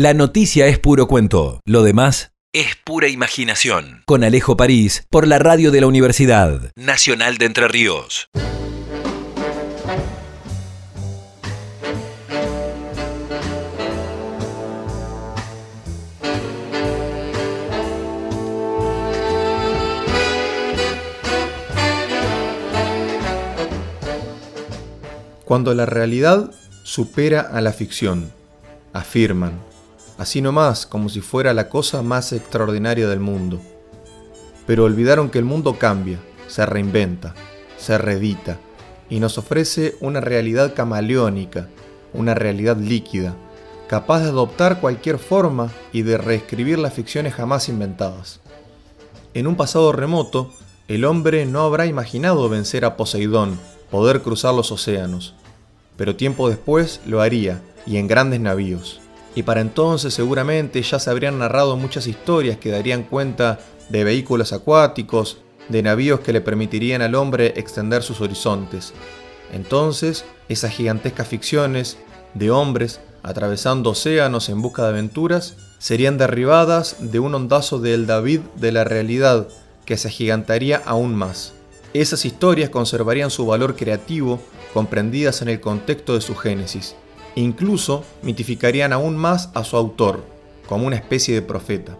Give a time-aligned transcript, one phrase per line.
[0.00, 1.60] La noticia es puro cuento.
[1.64, 4.04] Lo demás es pura imaginación.
[4.06, 8.28] Con Alejo París por la radio de la Universidad Nacional de Entre Ríos.
[25.44, 26.52] Cuando la realidad
[26.84, 28.30] supera a la ficción,
[28.92, 29.58] afirman,
[30.18, 33.60] así nomás como si fuera la cosa más extraordinaria del mundo.
[34.66, 37.34] Pero olvidaron que el mundo cambia, se reinventa,
[37.78, 38.58] se reedita
[39.08, 41.68] y nos ofrece una realidad camaleónica,
[42.12, 43.34] una realidad líquida,
[43.86, 48.40] capaz de adoptar cualquier forma y de reescribir las ficciones jamás inventadas.
[49.34, 50.52] En un pasado remoto,
[50.88, 53.58] el hombre no habrá imaginado vencer a Poseidón,
[53.90, 55.34] poder cruzar los océanos,
[55.96, 59.00] pero tiempo después lo haría, y en grandes navíos.
[59.38, 64.52] Y para entonces seguramente ya se habrían narrado muchas historias que darían cuenta de vehículos
[64.52, 68.94] acuáticos, de navíos que le permitirían al hombre extender sus horizontes.
[69.52, 71.98] Entonces, esas gigantescas ficciones
[72.34, 78.40] de hombres atravesando océanos en busca de aventuras serían derribadas de un ondazo del David
[78.56, 79.46] de la realidad
[79.84, 81.52] que se agigantaría aún más.
[81.94, 84.40] Esas historias conservarían su valor creativo
[84.74, 86.96] comprendidas en el contexto de su génesis.
[87.38, 90.24] Incluso mitificarían aún más a su autor,
[90.68, 91.96] como una especie de profeta.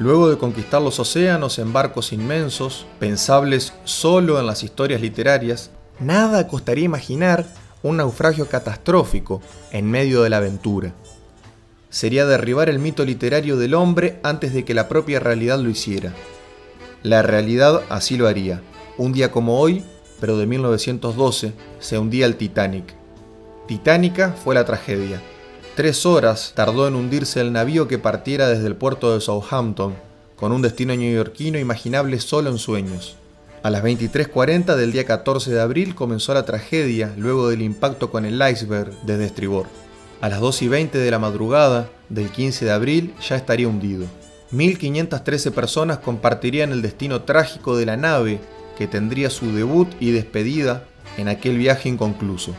[0.00, 6.48] Luego de conquistar los océanos en barcos inmensos, pensables solo en las historias literarias, nada
[6.48, 7.46] costaría imaginar
[7.84, 9.40] un naufragio catastrófico
[9.70, 10.94] en medio de la aventura.
[11.88, 16.12] Sería derribar el mito literario del hombre antes de que la propia realidad lo hiciera.
[17.04, 18.62] La realidad así lo haría.
[18.98, 19.84] Un día como hoy,
[20.18, 22.99] pero de 1912, se hundía el Titanic.
[23.70, 25.22] Titánica fue la tragedia.
[25.76, 29.94] Tres horas tardó en hundirse el navío que partiera desde el puerto de Southampton,
[30.34, 33.14] con un destino neoyorquino imaginable solo en sueños.
[33.62, 38.24] A las 23.40 del día 14 de abril comenzó la tragedia luego del impacto con
[38.24, 39.66] el iceberg desde estribor.
[40.20, 44.06] A las 2 y 20 de la madrugada del 15 de abril ya estaría hundido.
[44.52, 48.40] 1.513 personas compartirían el destino trágico de la nave
[48.76, 50.82] que tendría su debut y despedida
[51.16, 52.52] en aquel viaje inconcluso.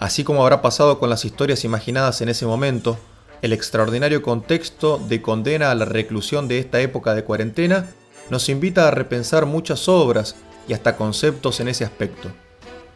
[0.00, 2.98] Así como habrá pasado con las historias imaginadas en ese momento,
[3.42, 7.90] el extraordinario contexto de condena a la reclusión de esta época de cuarentena
[8.30, 12.30] nos invita a repensar muchas obras y hasta conceptos en ese aspecto,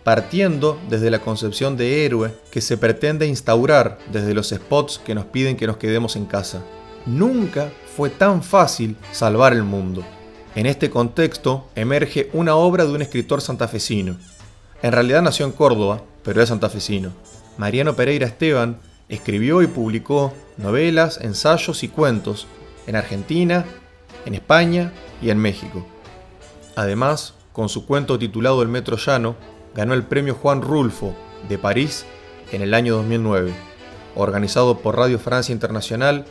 [0.02, 5.26] partiendo desde la concepción de héroe que se pretende instaurar desde los spots que nos
[5.26, 6.62] piden que nos quedemos en casa.
[7.04, 10.02] Nunca fue tan fácil salvar el mundo.
[10.54, 14.16] En este contexto emerge una obra de un escritor santafesino.
[14.82, 17.12] En realidad nació en Córdoba, pero es santafesino.
[17.58, 22.46] Mariano Pereira Esteban escribió y publicó novelas, ensayos y cuentos
[22.86, 23.64] en Argentina,
[24.24, 24.92] en España
[25.22, 25.86] y en México.
[26.74, 29.36] Además, con su cuento titulado El Metro Llano,
[29.74, 31.14] ganó el premio Juan Rulfo
[31.48, 32.04] de París
[32.52, 33.52] en el año 2009,
[34.16, 36.24] organizado por Radio Francia Internacional,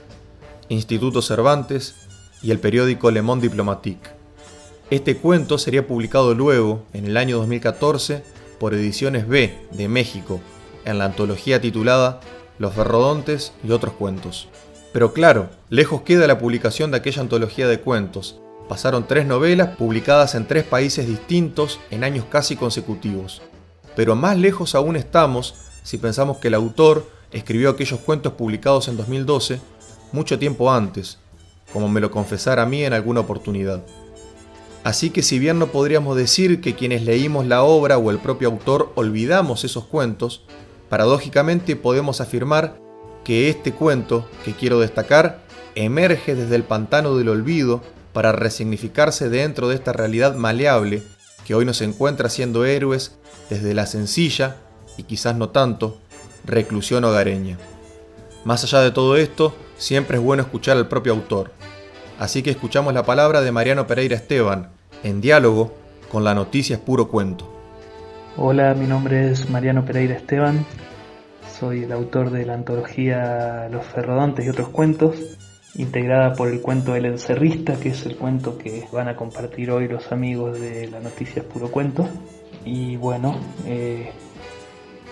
[0.69, 1.95] Instituto Cervantes
[2.41, 4.09] y el periódico Le Monde Diplomatique.
[4.89, 8.23] Este cuento sería publicado luego, en el año 2014,
[8.63, 10.39] por Ediciones B de México,
[10.85, 12.21] en la antología titulada
[12.59, 14.47] Los Ferrodontes y otros cuentos.
[14.93, 18.39] Pero claro, lejos queda la publicación de aquella antología de cuentos.
[18.69, 23.41] Pasaron tres novelas publicadas en tres países distintos en años casi consecutivos.
[23.97, 28.95] Pero más lejos aún estamos si pensamos que el autor escribió aquellos cuentos publicados en
[28.95, 29.59] 2012
[30.13, 31.19] mucho tiempo antes,
[31.73, 33.83] como me lo confesara a mí en alguna oportunidad.
[34.83, 38.49] Así que si bien no podríamos decir que quienes leímos la obra o el propio
[38.49, 40.43] autor olvidamos esos cuentos,
[40.89, 42.79] paradójicamente podemos afirmar
[43.23, 45.41] que este cuento que quiero destacar
[45.75, 51.01] emerge desde el pantano del olvido para resignificarse dentro de esta realidad maleable
[51.45, 53.15] que hoy nos encuentra siendo héroes
[53.49, 54.57] desde la sencilla,
[54.97, 55.97] y quizás no tanto,
[56.45, 57.57] reclusión hogareña.
[58.45, 61.51] Más allá de todo esto, siempre es bueno escuchar al propio autor,
[62.23, 64.69] Así que escuchamos la palabra de Mariano Pereira Esteban,
[65.03, 65.73] en diálogo
[66.09, 67.53] con la noticia es puro cuento.
[68.37, 70.65] Hola, mi nombre es Mariano Pereira Esteban,
[71.59, 75.17] soy el autor de la antología Los Ferrodontes y otros cuentos,
[75.75, 79.89] integrada por el cuento El Encerrista, que es el cuento que van a compartir hoy
[79.89, 82.07] los amigos de la noticia es puro cuento.
[82.63, 84.11] Y bueno, eh,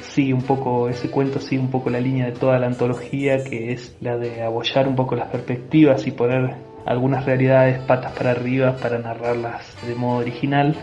[0.02, 3.74] sigue un poco, ese cuento sigue un poco la línea de toda la antología, que
[3.74, 8.75] es la de abollar un poco las perspectivas y poner algunas realidades patas para arriba
[8.78, 10.75] para narrarlas de modo original.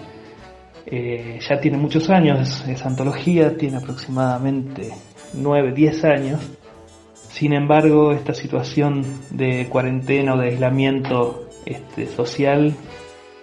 [0.86, 4.90] Eh, ya tiene muchos años esa antología, tiene aproximadamente
[5.34, 6.40] 9, 10 años
[7.28, 12.74] Sin embargo, esta situación de cuarentena o de aislamiento este, social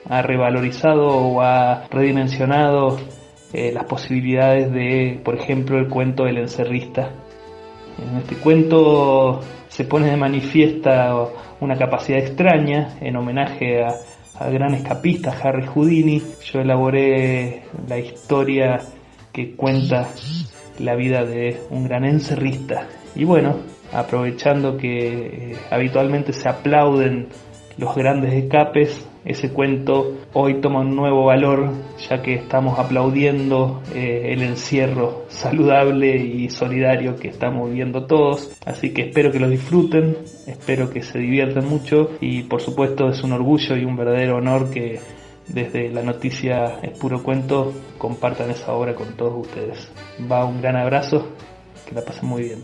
[0.10, 2.98] ha revalorizado o ha redimensionado
[3.54, 7.12] eh, las posibilidades de, por ejemplo, el cuento del encerrista.
[7.98, 9.40] En este cuento
[9.76, 11.14] se pone de manifiesta
[11.60, 13.96] una capacidad extraña en homenaje a,
[14.40, 16.22] al gran escapista Harry Houdini.
[16.46, 18.80] Yo elaboré la historia
[19.34, 20.08] que cuenta
[20.80, 22.88] la vida de un gran encerrista.
[23.16, 23.58] Y bueno,
[23.92, 27.28] aprovechando que eh, habitualmente se aplauden
[27.78, 31.72] los grandes escapes, ese cuento hoy toma un nuevo valor
[32.10, 38.56] ya que estamos aplaudiendo eh, el encierro saludable y solidario que estamos viviendo todos.
[38.66, 40.18] Así que espero que lo disfruten,
[40.48, 44.70] espero que se diviertan mucho y por supuesto es un orgullo y un verdadero honor
[44.70, 45.00] que
[45.48, 49.90] desde la noticia es puro cuento compartan esa obra con todos ustedes.
[50.32, 51.28] Va un gran abrazo,
[51.88, 52.64] que la pasen muy bien.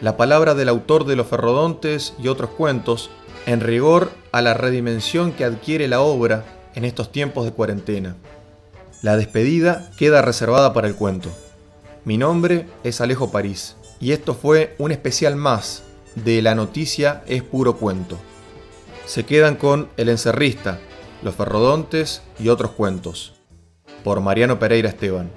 [0.00, 3.10] La palabra del autor de Los Ferrodontes y otros cuentos
[3.46, 6.44] en rigor a la redimensión que adquiere la obra
[6.74, 8.16] en estos tiempos de cuarentena.
[9.02, 11.30] La despedida queda reservada para el cuento.
[12.04, 15.82] Mi nombre es Alejo París y esto fue un especial más
[16.14, 18.18] de La noticia es puro cuento.
[19.06, 20.78] Se quedan con El encerrista,
[21.22, 23.34] Los ferrodontes y otros cuentos.
[24.04, 25.30] Por Mariano Pereira Esteban.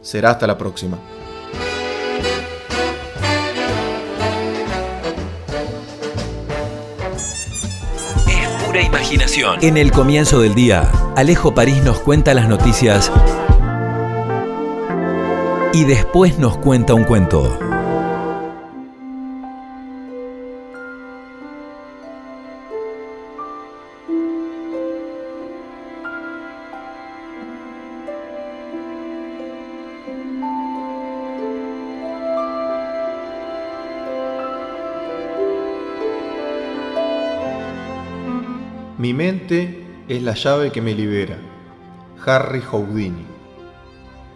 [0.00, 0.98] Será hasta la próxima.
[8.82, 9.58] Imaginación.
[9.62, 13.10] En el comienzo del día, Alejo París nos cuenta las noticias
[15.72, 17.73] y después nos cuenta un cuento.
[39.04, 41.36] Mi mente es la llave que me libera.
[42.24, 43.26] Harry Houdini.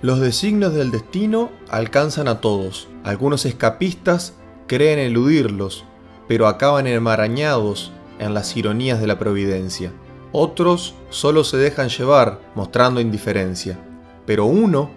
[0.03, 2.87] Los designios del destino alcanzan a todos.
[3.03, 4.35] Algunos escapistas
[4.67, 5.87] creen eludirlos,
[6.29, 9.91] pero acaban enmarañados en las ironías de la providencia.
[10.33, 13.79] Otros solo se dejan llevar mostrando indiferencia.
[14.27, 14.91] Pero uno,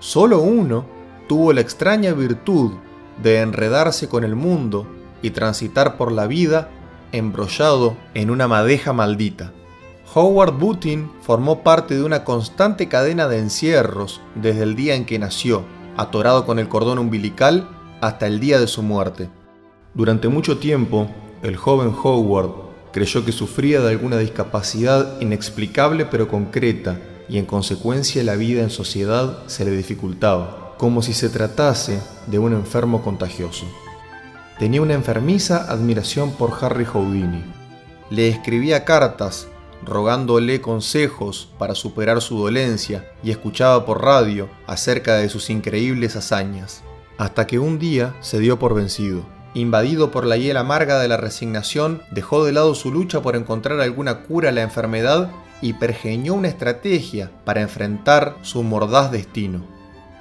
[0.00, 0.84] solo uno,
[1.28, 2.72] tuvo la extraña virtud
[3.22, 4.84] de enredarse con el mundo
[5.22, 6.70] y transitar por la vida
[7.12, 9.52] embrollado en una madeja maldita.
[10.14, 15.18] Howard Butin formó parte de una constante cadena de encierros desde el día en que
[15.18, 15.64] nació,
[15.96, 17.68] atorado con el cordón umbilical
[18.00, 19.30] hasta el día de su muerte.
[19.94, 21.08] Durante mucho tiempo,
[21.42, 22.50] el joven Howard
[22.92, 28.70] creyó que sufría de alguna discapacidad inexplicable pero concreta y en consecuencia la vida en
[28.70, 33.66] sociedad se le dificultaba, como si se tratase de un enfermo contagioso.
[34.62, 37.42] Tenía una enfermiza admiración por Harry Houdini.
[38.10, 39.48] Le escribía cartas
[39.84, 46.84] rogándole consejos para superar su dolencia y escuchaba por radio acerca de sus increíbles hazañas,
[47.18, 49.24] hasta que un día se dio por vencido.
[49.54, 53.80] Invadido por la hiel amarga de la resignación, dejó de lado su lucha por encontrar
[53.80, 59.66] alguna cura a la enfermedad y pergeñó una estrategia para enfrentar su mordaz destino.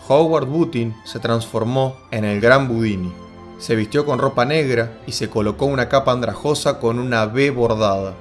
[0.07, 3.20] Howard Butin se transformó en el Gran Budini
[3.61, 8.15] se vistió con ropa negra y se colocó una capa andrajosa con una B bordada.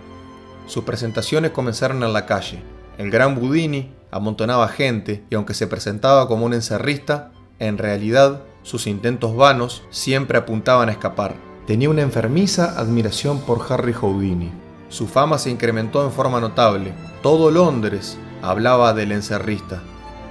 [0.67, 2.63] Sus presentaciones comenzaron en la calle.
[2.99, 8.87] El gran Budini amontonaba gente y aunque se presentaba como un encerrista, en realidad sus
[8.87, 11.35] intentos vanos siempre apuntaban a escapar.
[11.67, 14.53] Tenía una enfermiza admiración por Harry Houdini.
[14.91, 16.93] Su fama se incrementó en forma notable.
[17.23, 19.81] Todo Londres hablaba del encerrista,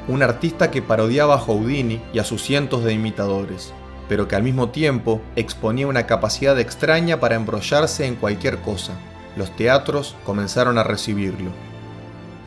[0.07, 3.73] un artista que parodiaba a Houdini y a sus cientos de imitadores
[4.09, 8.93] pero que al mismo tiempo exponía una capacidad extraña para embrollarse en cualquier cosa.
[9.37, 11.51] Los teatros comenzaron a recibirlo.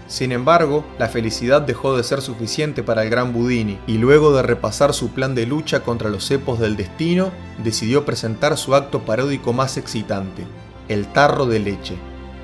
[0.08, 4.42] Sin embargo, la felicidad dejó de ser suficiente para el gran Budini y luego de
[4.42, 7.30] repasar su plan de lucha contra los cepos del destino,
[7.62, 10.44] decidió presentar su acto paródico más excitante,
[10.88, 11.94] el tarro de leche.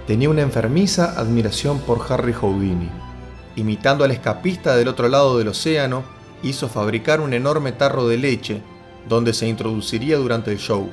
[0.07, 2.89] Tenía una enfermiza admiración por Harry Houdini.
[3.57, 6.05] Imitando al escapista del otro lado del océano,
[6.43, 8.63] hizo fabricar un enorme tarro de leche
[9.09, 10.89] donde se introduciría durante el show.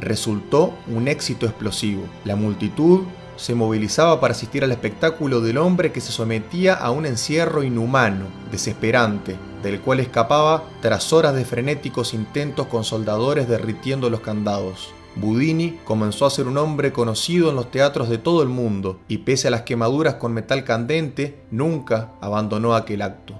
[0.00, 2.04] Resultó un éxito explosivo.
[2.24, 3.02] La multitud
[3.36, 8.26] se movilizaba para asistir al espectáculo del hombre que se sometía a un encierro inhumano,
[8.50, 14.92] desesperante, del cual escapaba tras horas de frenéticos intentos con soldadores derritiendo los candados.
[15.14, 19.18] Budini comenzó a ser un hombre conocido en los teatros de todo el mundo y
[19.18, 23.34] pese a las quemaduras con metal candente, nunca abandonó aquel acto.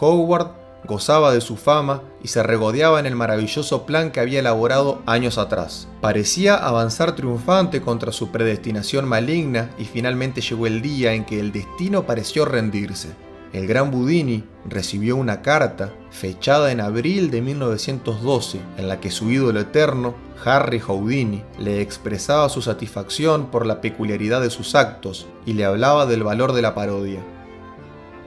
[0.00, 5.02] Howard gozaba de su fama y se regodeaba en el maravilloso plan que había elaborado
[5.06, 5.88] años atrás.
[6.00, 11.52] Parecía avanzar triunfante contra su predestinación maligna y finalmente llegó el día en que el
[11.52, 13.10] destino pareció rendirse.
[13.52, 19.30] El gran Budini recibió una carta fechada en abril de 1912 en la que su
[19.30, 20.14] ídolo eterno,
[20.44, 26.06] Harry Houdini, le expresaba su satisfacción por la peculiaridad de sus actos y le hablaba
[26.06, 27.20] del valor de la parodia.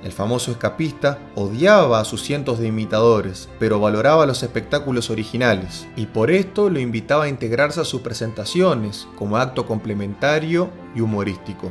[0.03, 6.06] El famoso escapista odiaba a sus cientos de imitadores, pero valoraba los espectáculos originales, y
[6.06, 11.70] por esto lo invitaba a integrarse a sus presentaciones como acto complementario y humorístico.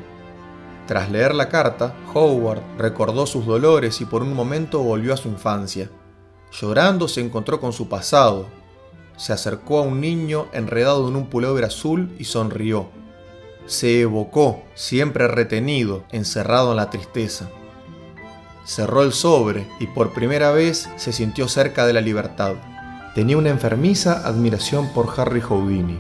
[0.87, 5.29] Tras leer la carta, Howard recordó sus dolores y por un momento volvió a su
[5.29, 5.91] infancia.
[6.53, 8.47] Llorando se encontró con su pasado.
[9.17, 12.89] Se acercó a un niño enredado en un pullover azul y sonrió.
[13.67, 17.51] Se evocó, siempre retenido, encerrado en la tristeza
[18.69, 22.57] cerró el sobre y por primera vez se sintió cerca de la libertad.
[23.15, 25.99] Tenía una enfermiza admiración por Harry Houdini.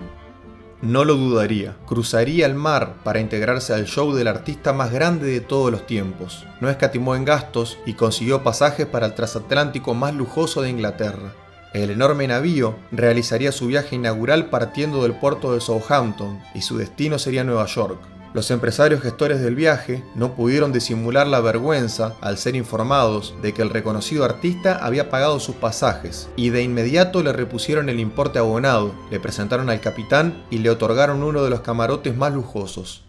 [0.82, 5.40] No lo dudaría, cruzaría el mar para integrarse al show del artista más grande de
[5.40, 6.44] todos los tiempos.
[6.60, 11.32] No escatimó en gastos y consiguió pasajes para el transatlántico más lujoso de Inglaterra.
[11.72, 17.18] El enorme navío realizaría su viaje inaugural partiendo del puerto de Southampton y su destino
[17.18, 17.98] sería Nueva York.
[18.34, 23.62] Los empresarios gestores del viaje no pudieron disimular la vergüenza al ser informados de que
[23.62, 28.94] el reconocido artista había pagado sus pasajes y de inmediato le repusieron el importe abonado,
[29.10, 33.04] le presentaron al capitán y le otorgaron uno de los camarotes más lujosos.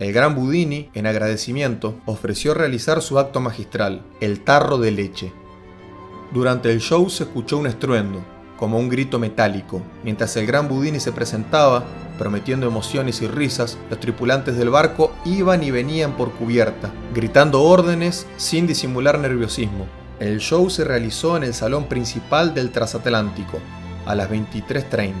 [0.00, 5.32] El gran Budini, en agradecimiento, ofreció realizar su acto magistral, el tarro de leche.
[6.32, 8.24] Durante el show se escuchó un estruendo,
[8.58, 9.82] como un grito metálico.
[10.02, 11.84] Mientras el gran Budini se presentaba,
[12.18, 18.26] prometiendo emociones y risas, los tripulantes del barco iban y venían por cubierta, gritando órdenes
[18.36, 19.86] sin disimular nerviosismo.
[20.20, 23.58] El show se realizó en el salón principal del transatlántico,
[24.06, 25.14] a las 23.30,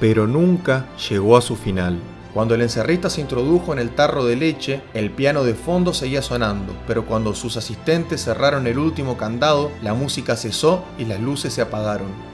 [0.00, 1.98] pero nunca llegó a su final.
[2.34, 6.20] Cuando el encerrista se introdujo en el tarro de leche, el piano de fondo seguía
[6.20, 11.54] sonando, pero cuando sus asistentes cerraron el último candado, la música cesó y las luces
[11.54, 12.33] se apagaron.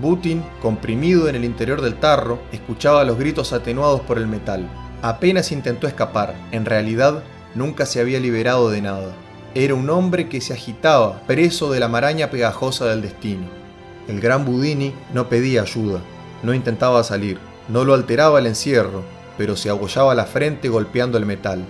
[0.00, 4.68] Butin, comprimido en el interior del tarro, escuchaba los gritos atenuados por el metal.
[5.02, 7.22] Apenas intentó escapar, en realidad
[7.54, 9.12] nunca se había liberado de nada.
[9.54, 13.42] Era un hombre que se agitaba, preso de la maraña pegajosa del destino.
[14.08, 16.00] El gran Budini no pedía ayuda,
[16.42, 19.02] no intentaba salir, no lo alteraba el encierro,
[19.36, 21.64] pero se abollaba la frente golpeando el metal.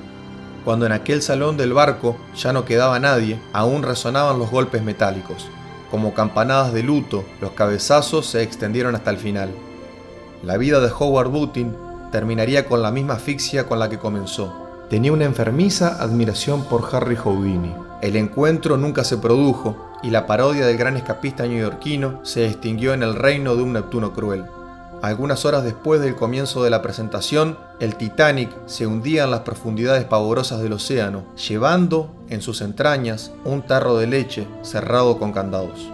[0.65, 5.49] Cuando en aquel salón del barco ya no quedaba nadie, aún resonaban los golpes metálicos.
[5.93, 9.51] Como campanadas de luto, los cabezazos se extendieron hasta el final.
[10.43, 11.77] La vida de Howard Butin
[12.11, 14.87] terminaría con la misma asfixia con la que comenzó.
[14.89, 17.75] Tenía una enfermiza admiración por Harry Houdini.
[18.01, 23.03] El encuentro nunca se produjo y la parodia del gran escapista neoyorquino se extinguió en
[23.03, 24.47] el reino de un Neptuno cruel.
[25.03, 30.05] Algunas horas después del comienzo de la presentación, el Titanic se hundía en las profundidades
[30.05, 35.91] pavorosas del océano, llevando en sus entrañas un tarro de leche cerrado con candados.